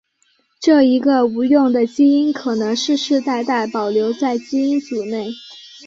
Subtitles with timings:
[0.59, 5.29] 这一个无用的基因可能世世代代保留在基因组内。